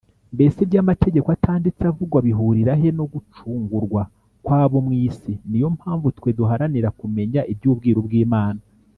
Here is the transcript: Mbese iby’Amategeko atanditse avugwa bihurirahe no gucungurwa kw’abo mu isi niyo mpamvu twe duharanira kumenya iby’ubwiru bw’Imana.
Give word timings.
Mbese 0.35 0.57
iby’Amategeko 0.65 1.27
atanditse 1.35 1.81
avugwa 1.91 2.19
bihurirahe 2.25 2.87
no 2.97 3.05
gucungurwa 3.13 4.01
kw’abo 4.45 4.77
mu 4.85 4.91
isi 5.07 5.33
niyo 5.49 5.67
mpamvu 5.77 6.07
twe 6.17 6.29
duharanira 6.37 6.89
kumenya 6.99 7.41
iby’ubwiru 7.53 8.01
bw’Imana. 8.07 8.61